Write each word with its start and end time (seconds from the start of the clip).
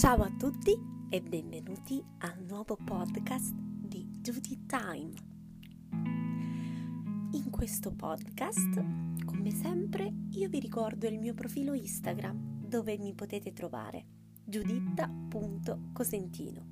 Ciao 0.00 0.22
a 0.22 0.30
tutti 0.30 0.72
e 1.10 1.20
benvenuti 1.20 2.02
al 2.20 2.42
nuovo 2.48 2.74
podcast 2.74 3.52
di 3.54 4.08
Duty 4.10 4.64
Time. 4.64 5.12
In 7.32 7.50
questo 7.50 7.92
podcast, 7.92 8.82
come 9.26 9.50
sempre, 9.50 10.10
io 10.30 10.48
vi 10.48 10.58
ricordo 10.58 11.06
il 11.06 11.18
mio 11.18 11.34
profilo 11.34 11.74
Instagram 11.74 12.66
dove 12.66 12.96
mi 12.96 13.12
potete 13.12 13.52
trovare 13.52 14.06
giuditta.cosentino. 14.42 16.66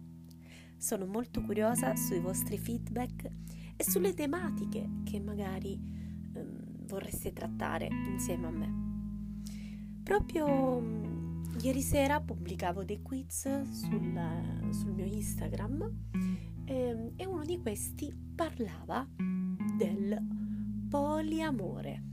Sono 0.79 1.05
molto 1.05 1.42
curiosa 1.42 1.95
sui 1.97 2.20
vostri 2.20 2.56
feedback 2.56 3.30
e 3.77 3.84
sulle 3.84 4.15
tematiche 4.15 4.88
che 5.05 5.20
magari 5.20 5.79
um, 6.33 6.87
vorreste 6.87 7.34
trattare 7.34 7.88
insieme 8.09 8.47
a 8.47 8.51
me. 8.51 8.73
Proprio 10.02 11.08
Ieri 11.61 11.83
sera 11.83 12.21
pubblicavo 12.21 12.85
dei 12.85 13.03
quiz 13.03 13.62
sul, 13.62 14.71
sul 14.71 14.93
mio 14.93 15.05
Instagram 15.05 15.93
eh, 16.65 17.12
e 17.17 17.27
uno 17.27 17.45
di 17.45 17.59
questi 17.61 18.15
parlava 18.34 19.05
del 19.77 20.17
poliamore. 20.89 22.05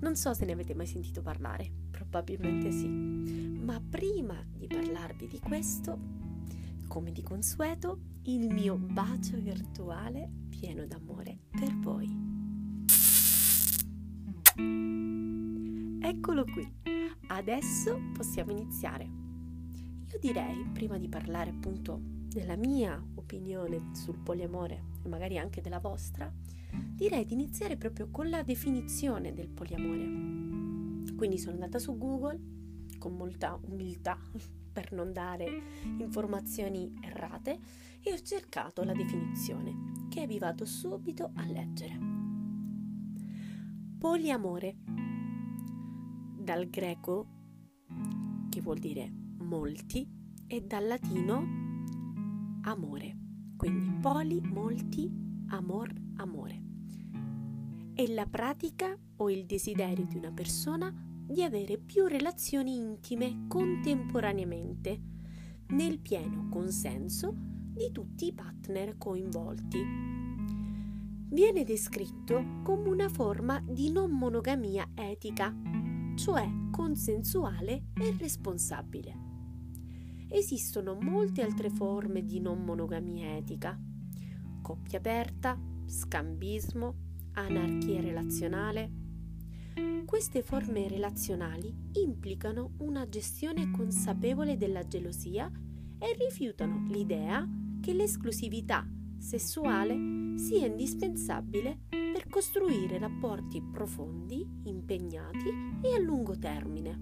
Non 0.00 0.16
so 0.16 0.34
se 0.34 0.44
ne 0.44 0.52
avete 0.52 0.74
mai 0.74 0.86
sentito 0.86 1.22
parlare, 1.22 1.70
probabilmente 1.92 2.72
sì, 2.72 2.88
ma 2.88 3.80
prima 3.80 4.44
di 4.52 4.66
parlarvi 4.66 5.28
di 5.28 5.38
questo, 5.38 5.96
come 6.88 7.12
di 7.12 7.22
consueto, 7.22 8.00
il 8.24 8.52
mio 8.52 8.76
bacio 8.76 9.38
virtuale 9.38 10.28
pieno 10.48 10.84
d'amore 10.86 11.38
per 11.50 11.72
voi. 11.78 12.32
Eccolo 16.00 16.44
qui 16.44 17.03
Adesso 17.34 18.00
possiamo 18.12 18.52
iniziare. 18.52 19.04
Io 19.04 20.18
direi, 20.20 20.64
prima 20.72 20.98
di 20.98 21.08
parlare 21.08 21.50
appunto 21.50 21.98
della 22.00 22.54
mia 22.54 23.04
opinione 23.16 23.90
sul 23.92 24.18
poliamore 24.18 24.84
e 25.02 25.08
magari 25.08 25.36
anche 25.36 25.60
della 25.60 25.80
vostra, 25.80 26.32
direi 26.94 27.24
di 27.24 27.32
iniziare 27.32 27.76
proprio 27.76 28.08
con 28.08 28.30
la 28.30 28.44
definizione 28.44 29.34
del 29.34 29.48
poliamore. 29.48 30.04
Quindi 31.16 31.36
sono 31.38 31.54
andata 31.54 31.80
su 31.80 31.98
Google 31.98 32.40
con 32.98 33.16
molta 33.16 33.58
umiltà 33.62 34.16
per 34.72 34.92
non 34.92 35.12
dare 35.12 35.60
informazioni 35.98 36.96
errate 37.02 37.58
e 38.00 38.12
ho 38.12 38.20
cercato 38.20 38.84
la 38.84 38.92
definizione 38.92 40.06
che 40.08 40.28
vi 40.28 40.38
vado 40.38 40.64
subito 40.64 41.32
a 41.34 41.44
leggere. 41.46 41.98
Poliamore 43.98 44.76
dal 46.44 46.68
greco 46.68 47.26
che 48.50 48.60
vuol 48.60 48.78
dire 48.78 49.10
molti 49.38 50.06
e 50.46 50.60
dal 50.60 50.86
latino 50.86 51.42
amore. 52.62 53.16
Quindi 53.56 53.98
poli, 54.00 54.40
molti, 54.42 55.10
amor, 55.48 55.90
amore. 56.16 56.62
È 57.94 58.06
la 58.08 58.26
pratica 58.26 58.96
o 59.16 59.30
il 59.30 59.46
desiderio 59.46 60.04
di 60.04 60.16
una 60.16 60.32
persona 60.32 60.92
di 61.26 61.42
avere 61.42 61.78
più 61.78 62.06
relazioni 62.06 62.76
intime 62.76 63.46
contemporaneamente, 63.48 65.00
nel 65.68 65.98
pieno 65.98 66.48
consenso 66.50 67.32
di 67.34 67.90
tutti 67.90 68.26
i 68.26 68.32
partner 68.34 68.98
coinvolti. 68.98 69.82
Viene 71.30 71.64
descritto 71.64 72.60
come 72.62 72.90
una 72.90 73.08
forma 73.08 73.60
di 73.66 73.90
non 73.90 74.10
monogamia 74.10 74.90
etica 74.94 75.52
cioè 76.14 76.48
consensuale 76.70 77.88
e 77.94 78.16
responsabile. 78.18 79.22
Esistono 80.28 80.96
molte 81.00 81.42
altre 81.42 81.70
forme 81.70 82.24
di 82.24 82.40
non 82.40 82.64
monogamia 82.64 83.36
etica, 83.36 83.78
coppia 84.62 84.98
aperta, 84.98 85.58
scambismo, 85.86 86.94
anarchia 87.32 88.00
relazionale. 88.00 89.02
Queste 90.04 90.42
forme 90.42 90.88
relazionali 90.88 91.74
implicano 91.92 92.72
una 92.78 93.08
gestione 93.08 93.70
consapevole 93.70 94.56
della 94.56 94.86
gelosia 94.86 95.50
e 95.98 96.16
rifiutano 96.18 96.86
l'idea 96.88 97.46
che 97.80 97.92
l'esclusività 97.92 98.86
sessuale 99.18 100.36
sia 100.36 100.66
indispensabile 100.66 101.82
costruire 102.34 102.98
rapporti 102.98 103.62
profondi, 103.62 104.44
impegnati 104.64 105.78
e 105.80 105.94
a 105.94 106.00
lungo 106.00 106.36
termine. 106.36 107.00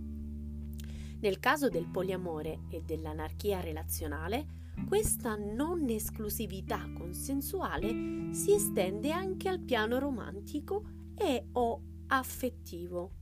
Nel 1.21 1.41
caso 1.41 1.71
del 1.71 1.89
poliamore 1.89 2.65
e 2.69 2.83
dell'anarchia 2.83 3.61
relazionale, 3.61 4.47
questa 4.87 5.35
non 5.37 5.89
esclusività 5.89 6.87
consensuale 6.93 8.35
si 8.35 8.53
estende 8.53 9.11
anche 9.11 9.49
al 9.49 9.61
piano 9.61 9.99
romantico 9.99 10.85
e 11.15 11.47
o 11.53 11.81
affettivo. 12.09 13.13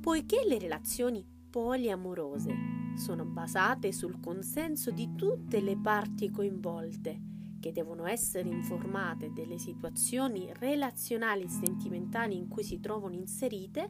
Poiché 0.00 0.44
le 0.44 0.58
relazioni 0.58 1.24
poliamorose 1.48 2.52
sono 2.96 3.24
basate 3.24 3.92
sul 3.92 4.18
consenso 4.18 4.90
di 4.90 5.14
tutte 5.14 5.60
le 5.60 5.76
parti 5.76 6.28
coinvolte 6.28 7.30
che 7.62 7.70
devono 7.70 8.06
essere 8.06 8.48
informate 8.48 9.32
delle 9.32 9.56
situazioni 9.56 10.52
relazionali 10.54 11.44
e 11.44 11.48
sentimentali 11.48 12.36
in 12.36 12.48
cui 12.48 12.64
si 12.64 12.80
trovano 12.80 13.14
inserite, 13.14 13.88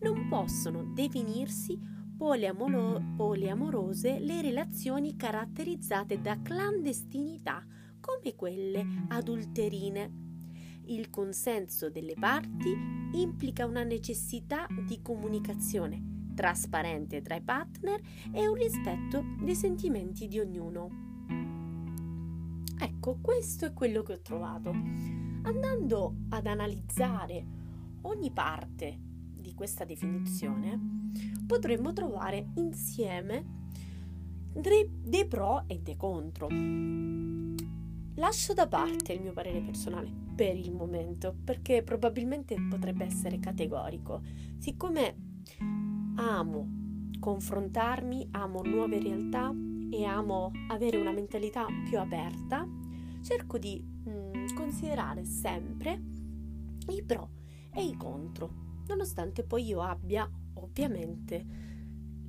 non 0.00 0.28
possono 0.28 0.82
definirsi 0.92 1.80
poliamoro- 2.18 3.02
poliamorose 3.16 4.18
le 4.18 4.42
relazioni 4.42 5.16
caratterizzate 5.16 6.20
da 6.20 6.38
clandestinità 6.42 7.64
come 7.98 8.34
quelle 8.34 8.84
adulterine. 9.08 10.26
Il 10.84 11.08
consenso 11.08 11.88
delle 11.88 12.12
parti 12.12 12.76
implica 13.14 13.64
una 13.64 13.84
necessità 13.84 14.66
di 14.86 15.00
comunicazione 15.00 16.16
trasparente 16.34 17.22
tra 17.22 17.36
i 17.36 17.42
partner 17.42 17.98
e 18.32 18.46
un 18.46 18.54
rispetto 18.54 19.24
dei 19.40 19.54
sentimenti 19.56 20.28
di 20.28 20.38
ognuno. 20.38 21.07
Ecco, 22.80 23.18
questo 23.20 23.66
è 23.66 23.72
quello 23.72 24.02
che 24.02 24.14
ho 24.14 24.20
trovato. 24.20 24.70
Andando 24.70 26.14
ad 26.28 26.46
analizzare 26.46 27.44
ogni 28.02 28.30
parte 28.30 28.98
di 29.38 29.54
questa 29.54 29.84
definizione, 29.84 30.78
potremmo 31.46 31.92
trovare 31.92 32.50
insieme 32.56 33.56
dei 34.52 35.26
pro 35.26 35.64
e 35.66 35.80
dei 35.80 35.96
contro. 35.96 36.48
Lascio 38.14 38.52
da 38.52 38.66
parte 38.66 39.12
il 39.12 39.22
mio 39.22 39.32
parere 39.32 39.60
personale 39.60 40.10
per 40.34 40.56
il 40.56 40.72
momento, 40.72 41.34
perché 41.44 41.82
probabilmente 41.82 42.56
potrebbe 42.68 43.04
essere 43.04 43.38
categorico. 43.38 44.22
Siccome 44.58 45.16
amo 46.16 46.76
confrontarmi, 47.18 48.28
amo 48.32 48.62
nuove 48.62 49.00
realtà, 49.00 49.52
e 49.90 50.04
amo 50.04 50.50
avere 50.68 50.96
una 50.96 51.12
mentalità 51.12 51.66
più 51.88 51.98
aperta, 51.98 52.66
cerco 53.22 53.58
di 53.58 53.82
mh, 53.82 54.10
mm, 54.10 54.46
considerare 54.54 55.24
sempre 55.24 56.00
i 56.88 57.02
pro 57.02 57.30
e 57.72 57.84
i 57.84 57.96
contro, 57.96 58.82
nonostante 58.86 59.44
poi 59.44 59.66
io 59.66 59.82
abbia 59.82 60.30
ovviamente 60.54 61.46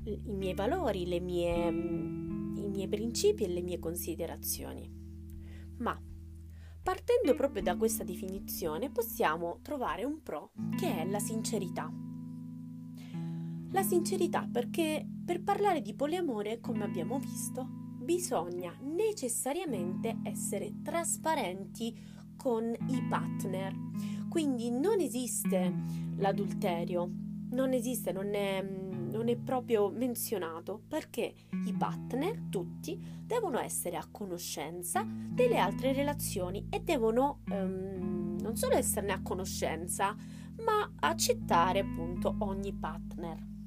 i 0.03 0.21
miei 0.25 0.53
valori, 0.53 1.19
mie, 1.19 1.71
mm, 1.71 2.57
i 2.57 2.67
miei 2.67 2.87
principi 2.87 3.43
e 3.43 3.49
le 3.49 3.61
mie 3.61 3.79
considerazioni. 3.79 4.89
Ma 5.77 5.99
partendo 6.81 7.35
proprio 7.35 7.61
da 7.61 7.77
questa 7.77 8.03
definizione 8.03 8.89
possiamo 8.89 9.59
trovare 9.61 10.03
un 10.03 10.21
pro 10.21 10.51
che 10.77 11.01
è 11.01 11.05
la 11.05 11.19
sincerità. 11.19 12.08
La 13.71 13.83
sincerità 13.83 14.47
perché 14.51 15.05
per 15.25 15.43
parlare 15.43 15.81
di 15.81 15.93
poliamore, 15.93 16.59
come 16.59 16.83
abbiamo 16.83 17.19
visto, 17.19 17.67
bisogna 18.09 18.75
necessariamente 18.81 20.17
essere 20.23 20.81
trasparenti 20.81 21.95
con 22.35 22.73
i 22.87 23.05
partner. 23.07 23.75
Quindi 24.27 24.71
non 24.71 24.99
esiste 24.99 25.71
l'adulterio, 26.17 27.07
non 27.51 27.73
esiste, 27.73 28.11
non 28.11 28.33
è, 28.33 28.61
non 28.63 29.27
è 29.27 29.35
proprio 29.35 29.89
menzionato 29.89 30.81
perché 30.87 31.33
i 31.67 31.73
partner, 31.73 32.45
tutti, 32.49 32.99
devono 33.23 33.59
essere 33.59 33.97
a 33.97 34.07
conoscenza 34.09 35.05
delle 35.05 35.59
altre 35.59 35.93
relazioni 35.93 36.65
e 36.71 36.79
devono 36.79 37.41
um, 37.51 38.37
non 38.41 38.55
solo 38.55 38.75
esserne 38.75 39.11
a 39.11 39.21
conoscenza, 39.21 40.15
ma 40.63 40.91
accettare 40.99 41.79
appunto 41.79 42.35
ogni 42.39 42.73
partner. 42.73 43.57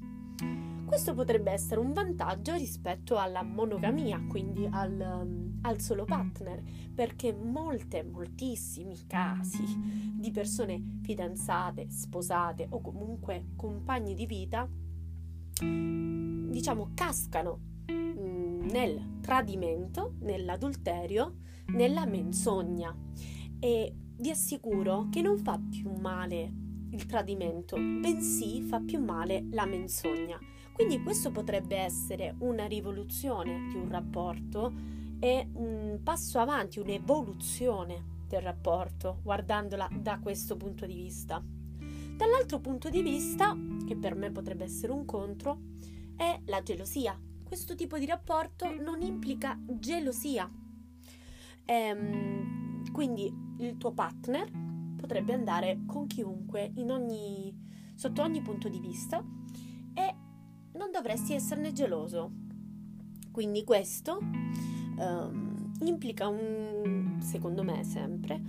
Questo 0.85 1.13
potrebbe 1.13 1.51
essere 1.51 1.79
un 1.79 1.91
vantaggio 1.93 2.53
rispetto 2.55 3.17
alla 3.17 3.41
monogamia, 3.41 4.21
quindi 4.27 4.67
al, 4.69 4.91
um, 4.91 5.59
al 5.61 5.79
solo 5.79 6.05
partner, 6.05 6.61
perché 6.93 7.33
molte, 7.33 8.03
moltissimi 8.03 8.95
casi 9.07 9.63
di 10.13 10.31
persone 10.31 10.99
fidanzate, 11.01 11.89
sposate 11.89 12.67
o 12.69 12.81
comunque 12.81 13.47
compagni 13.55 14.13
di 14.13 14.25
vita, 14.25 14.69
diciamo, 15.59 16.91
cascano 16.93 17.59
nel 17.85 19.19
tradimento, 19.21 20.15
nell'adulterio, 20.19 21.37
nella 21.67 22.05
menzogna 22.05 22.95
e 23.59 23.95
vi 24.17 24.29
assicuro 24.29 25.07
che 25.09 25.21
non 25.21 25.37
fa 25.37 25.59
più 25.59 25.91
male 25.91 26.51
il 26.91 27.05
tradimento, 27.05 27.75
bensì 27.75 28.61
fa 28.61 28.79
più 28.79 28.99
male 29.03 29.47
la 29.51 29.65
menzogna. 29.65 30.37
Quindi 30.73 31.03
questo 31.03 31.31
potrebbe 31.31 31.77
essere 31.77 32.33
una 32.39 32.65
rivoluzione 32.65 33.67
di 33.69 33.75
un 33.75 33.89
rapporto 33.89 34.73
e 35.19 35.47
un 35.53 35.99
passo 36.03 36.39
avanti, 36.39 36.79
un'evoluzione 36.79 38.21
del 38.27 38.41
rapporto, 38.41 39.19
guardandola 39.21 39.87
da 39.93 40.19
questo 40.19 40.57
punto 40.57 40.87
di 40.87 40.95
vista. 40.95 41.41
Dall'altro 42.17 42.59
punto 42.59 42.89
di 42.89 43.03
vista, 43.03 43.55
che 43.85 43.95
per 43.95 44.15
me 44.15 44.31
potrebbe 44.31 44.63
essere 44.63 44.91
un 44.91 45.05
contro, 45.05 45.59
è 46.15 46.41
la 46.45 46.63
gelosia. 46.63 47.19
Questo 47.43 47.75
tipo 47.75 47.99
di 47.99 48.07
rapporto 48.07 48.73
non 48.73 49.01
implica 49.01 49.57
gelosia. 49.65 50.49
Ehm, 51.65 52.91
quindi 52.91 53.31
il 53.59 53.77
tuo 53.77 53.91
partner 53.91 54.49
potrebbe 54.97 55.33
andare 55.33 55.83
con 55.85 56.07
chiunque 56.07 56.73
ogni, 56.77 57.55
sotto 57.93 58.23
ogni 58.23 58.41
punto 58.41 58.69
di 58.69 58.79
vista 58.79 59.23
non 60.73 60.91
dovresti 60.91 61.33
esserne 61.33 61.71
geloso. 61.71 62.31
Quindi 63.31 63.63
questo 63.63 64.19
um, 64.19 65.71
implica 65.81 66.27
un, 66.27 67.17
secondo 67.21 67.63
me 67.63 67.83
sempre, 67.83 68.41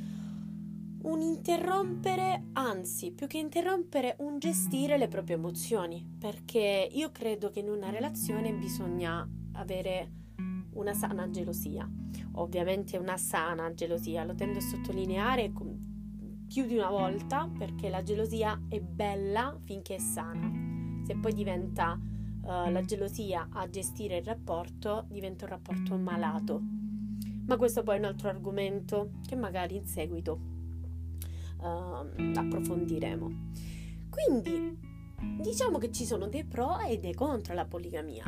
un 1.03 1.21
interrompere, 1.21 2.49
anzi 2.53 3.13
più 3.13 3.27
che 3.27 3.39
interrompere, 3.39 4.17
un 4.21 4.39
gestire 4.39 4.97
le 4.97 5.09
proprie 5.09 5.37
emozioni, 5.37 6.07
perché 6.19 6.89
io 6.91 7.11
credo 7.13 7.51
che 7.51 7.61
in 7.61 7.69
una 7.69 7.91
relazione 7.91 8.53
bisogna 8.53 9.27
avere 9.53 10.11
una 10.73 10.95
sana 10.95 11.31
gelosia. 11.31 11.89
Ovviamente 12.37 12.97
una 12.97 13.17
sana 13.17 13.73
gelosia, 13.75 14.25
lo 14.25 14.35
tendo 14.35 14.59
a 14.59 14.63
sottolineare 14.63 15.53
più 16.47 16.67
di 16.67 16.77
una 16.77 16.91
volta 16.91 17.51
perché 17.57 17.89
la 17.89 18.03
gelosia 18.03 18.61
è 18.69 18.81
bella 18.81 19.57
finché 19.65 19.97
è 19.97 19.99
sana. 19.99 20.51
Se 21.05 21.15
poi 21.17 21.35
diventa 21.35 21.99
uh, 22.01 22.71
la 22.71 22.83
gelosia 22.83 23.49
a 23.53 23.69
gestire 23.69 24.19
il 24.19 24.25
rapporto, 24.25 25.05
diventa 25.09 25.45
un 25.45 25.51
rapporto 25.51 25.97
malato. 25.97 26.61
Ma 27.47 27.57
questo 27.57 27.83
poi 27.83 27.97
è 27.97 27.99
un 27.99 28.07
altro 28.07 28.29
argomento 28.29 29.11
che 29.27 29.37
magari 29.37 29.77
in 29.77 29.87
seguito 29.87 30.41
uh, 31.59 32.39
approfondiremo. 32.39 33.31
Quindi 34.09 34.79
diciamo 35.41 35.79
che 35.79 35.91
ci 35.91 36.05
sono 36.05 36.27
dei 36.29 36.45
pro 36.45 36.79
e 36.79 36.99
dei 36.99 37.15
contro 37.15 37.53
alla 37.53 37.67
poligamia. 37.67 38.25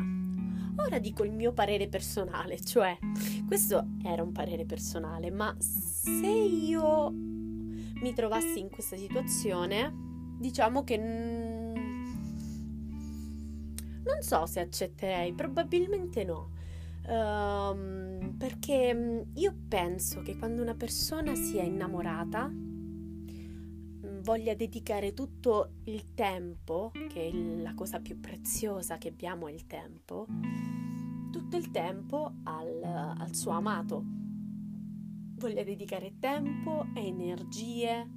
Ora 0.79 0.99
dico 0.99 1.23
il 1.23 1.31
mio 1.31 1.53
parere 1.53 1.87
personale, 1.87 2.59
cioè 2.61 2.95
questo 3.47 3.83
era 4.03 4.21
un 4.21 4.31
parere 4.31 4.65
personale, 4.65 5.31
ma 5.31 5.55
se 5.59 6.27
io 6.27 7.09
mi 7.11 8.13
trovassi 8.13 8.59
in 8.59 8.69
questa 8.69 8.95
situazione, 8.95 9.91
diciamo 10.37 10.83
che 10.83 10.97
non 14.07 14.21
so 14.21 14.45
se 14.45 14.61
accetterei, 14.61 15.33
probabilmente 15.33 16.23
no. 16.23 16.55
Um, 17.07 18.35
perché 18.37 18.93
mm, 18.93 19.19
io 19.35 19.55
penso 19.67 20.21
che 20.21 20.37
quando 20.37 20.61
una 20.61 20.75
persona 20.75 21.35
sia 21.35 21.63
innamorata 21.63 22.47
mm, 22.47 24.19
voglia 24.21 24.53
dedicare 24.55 25.13
tutto 25.13 25.75
il 25.85 26.13
tempo, 26.13 26.91
che 27.09 27.27
è 27.27 27.31
la 27.61 27.73
cosa 27.73 27.99
più 27.99 28.19
preziosa 28.19 28.97
che 28.97 29.09
abbiamo 29.09 29.47
è 29.47 29.51
il 29.51 29.67
tempo, 29.67 30.25
tutto 31.31 31.55
il 31.55 31.71
tempo 31.71 32.33
al, 32.43 32.83
al 32.83 33.33
suo 33.35 33.51
amato. 33.51 34.03
Voglia 35.37 35.63
dedicare 35.63 36.15
tempo, 36.19 36.87
energie 36.95 38.09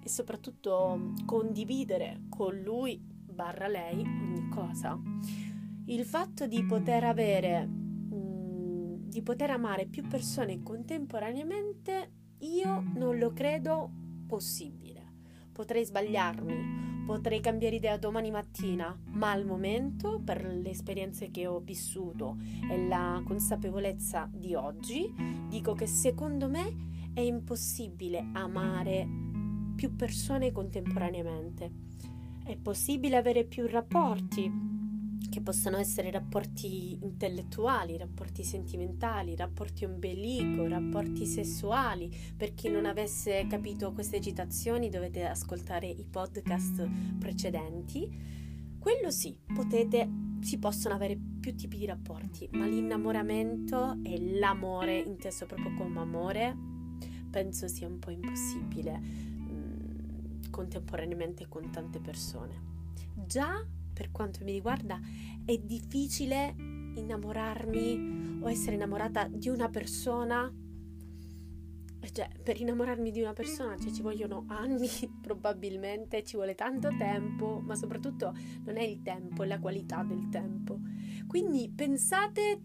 e 0.00 0.08
soprattutto 0.08 0.96
mm, 0.96 1.26
condividere 1.26 2.22
con 2.30 2.56
lui 2.56 2.98
barra 3.38 3.68
lei 3.68 4.37
cosa 4.58 5.00
il 5.88 6.04
fatto 6.04 6.46
di 6.46 6.64
poter 6.64 7.04
avere, 7.04 7.64
mh, 7.64 8.14
mm, 8.14 8.94
di 9.08 9.22
poter 9.22 9.50
amare 9.50 9.86
più 9.86 10.06
persone 10.06 10.62
contemporaneamente, 10.62 12.10
io 12.40 12.84
non 12.94 13.16
lo 13.16 13.32
credo 13.32 13.90
possibile. 14.26 14.96
Potrei 15.50 15.84
sbagliarmi, 15.86 17.04
potrei 17.06 17.40
cambiare 17.40 17.76
idea 17.76 17.96
domani 17.96 18.30
mattina, 18.30 18.96
ma 19.12 19.30
al 19.30 19.46
momento, 19.46 20.20
per 20.22 20.44
le 20.44 20.70
esperienze 20.70 21.30
che 21.30 21.46
ho 21.46 21.58
vissuto 21.60 22.36
e 22.70 22.86
la 22.86 23.22
consapevolezza 23.24 24.28
di 24.30 24.54
oggi, 24.54 25.10
dico 25.48 25.72
che 25.72 25.86
secondo 25.86 26.50
me 26.50 27.10
è 27.14 27.20
impossibile 27.20 28.28
amare 28.34 29.08
più 29.74 29.96
persone 29.96 30.52
contemporaneamente. 30.52 31.86
È 32.48 32.56
possibile 32.56 33.16
avere 33.16 33.44
più 33.44 33.66
rapporti, 33.66 34.50
che 35.28 35.42
possono 35.42 35.76
essere 35.76 36.10
rapporti 36.10 36.96
intellettuali, 37.02 37.98
rapporti 37.98 38.42
sentimentali, 38.42 39.36
rapporti 39.36 39.84
ombelico, 39.84 40.66
rapporti 40.66 41.26
sessuali. 41.26 42.10
Per 42.34 42.54
chi 42.54 42.70
non 42.70 42.86
avesse 42.86 43.46
capito 43.50 43.92
queste 43.92 44.22
citazioni 44.22 44.88
dovete 44.88 45.26
ascoltare 45.26 45.88
i 45.88 46.06
podcast 46.10 46.88
precedenti. 47.18 48.08
Quello 48.78 49.10
sì, 49.10 49.36
potete, 49.54 50.08
si 50.40 50.58
possono 50.58 50.94
avere 50.94 51.18
più 51.40 51.54
tipi 51.54 51.76
di 51.76 51.84
rapporti, 51.84 52.48
ma 52.52 52.64
l'innamoramento 52.64 53.98
e 54.02 54.38
l'amore, 54.38 54.98
inteso 54.98 55.44
proprio 55.44 55.74
come 55.74 56.00
amore, 56.00 56.56
penso 57.30 57.68
sia 57.68 57.86
un 57.86 57.98
po' 57.98 58.08
impossibile 58.08 59.36
contemporaneamente 60.58 61.46
con 61.46 61.70
tante 61.70 62.00
persone. 62.00 62.60
Già 63.14 63.64
per 63.92 64.10
quanto 64.10 64.42
mi 64.42 64.50
riguarda, 64.50 65.00
è 65.44 65.56
difficile 65.56 66.54
innamorarmi 66.56 68.40
o 68.42 68.50
essere 68.50 68.74
innamorata 68.74 69.28
di 69.28 69.48
una 69.48 69.68
persona. 69.68 70.52
Cioè, 72.10 72.28
per 72.42 72.60
innamorarmi 72.60 73.12
di 73.12 73.20
una 73.20 73.34
persona 73.34 73.76
cioè, 73.76 73.92
ci 73.92 74.02
vogliono 74.02 74.44
anni, 74.48 74.88
probabilmente, 75.22 76.24
ci 76.24 76.34
vuole 76.34 76.56
tanto 76.56 76.88
tempo, 76.96 77.60
ma 77.60 77.76
soprattutto 77.76 78.34
non 78.64 78.76
è 78.76 78.82
il 78.82 79.02
tempo, 79.02 79.44
è 79.44 79.46
la 79.46 79.60
qualità 79.60 80.02
del 80.02 80.28
tempo. 80.28 80.80
Quindi 81.28 81.70
pensate 81.72 82.60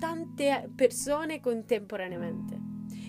tante 0.00 0.68
persone 0.74 1.38
contemporaneamente. 1.38 2.61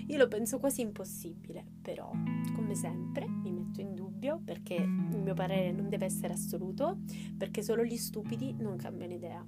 Io 0.08 0.18
lo 0.18 0.28
penso 0.28 0.60
quasi 0.60 0.82
impossibile, 0.82 1.66
però, 1.82 2.12
come 2.56 2.76
sempre, 2.76 3.28
mi 3.28 3.52
metto 3.52 3.82
in 3.82 3.94
dubbio 3.94 4.42
perché 4.44 4.76
il 4.76 5.22
mio 5.22 5.34
parere 5.34 5.72
non 5.72 5.90
deve 5.90 6.06
essere 6.06 6.34
assoluto, 6.34 7.00
perché 7.38 7.62
solo 7.62 7.84
gli 7.84 7.98
stupidi 7.98 8.54
non 8.58 8.78
cambiano 8.78 9.14
idea. 9.14 9.46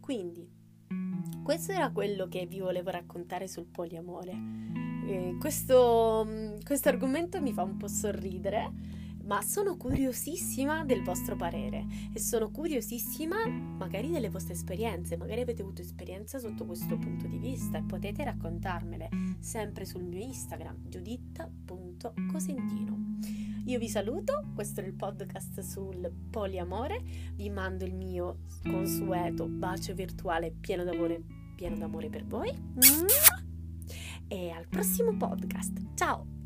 Quindi, 0.00 0.48
questo 1.42 1.72
era 1.72 1.90
quello 1.90 2.28
che 2.28 2.46
vi 2.46 2.60
volevo 2.60 2.90
raccontare 2.90 3.48
sul 3.48 3.66
poliamore. 3.66 4.32
Eh, 5.06 5.36
questo, 5.38 6.26
questo 6.64 6.88
argomento 6.88 7.40
mi 7.40 7.52
fa 7.52 7.62
un 7.62 7.76
po' 7.76 7.88
sorridere 7.88 8.96
ma 9.28 9.42
sono 9.42 9.76
curiosissima 9.76 10.84
del 10.84 11.02
vostro 11.02 11.36
parere 11.36 11.84
e 12.14 12.18
sono 12.18 12.50
curiosissima 12.50 13.46
magari 13.46 14.08
delle 14.08 14.30
vostre 14.30 14.54
esperienze, 14.54 15.18
magari 15.18 15.42
avete 15.42 15.60
avuto 15.60 15.82
esperienza 15.82 16.38
sotto 16.38 16.64
questo 16.64 16.96
punto 16.96 17.26
di 17.26 17.36
vista 17.36 17.76
e 17.76 17.82
potete 17.82 18.24
raccontarmele 18.24 19.08
sempre 19.38 19.84
sul 19.84 20.04
mio 20.04 20.20
Instagram 20.20 20.88
giuditta.cosentino. 20.88 23.18
Io 23.66 23.78
vi 23.78 23.88
saluto, 23.88 24.46
questo 24.54 24.80
è 24.80 24.84
il 24.84 24.94
podcast 24.94 25.60
sul 25.60 26.10
poliamore, 26.30 27.02
vi 27.34 27.50
mando 27.50 27.84
il 27.84 27.94
mio 27.94 28.38
consueto 28.62 29.46
bacio 29.46 29.92
virtuale 29.92 30.54
pieno 30.58 30.84
d'amore, 30.84 31.22
pieno 31.54 31.76
d'amore 31.76 32.08
per 32.08 32.24
voi 32.24 32.50
e 34.28 34.50
al 34.50 34.66
prossimo 34.68 35.16
podcast. 35.16 35.94
Ciao! 35.94 36.37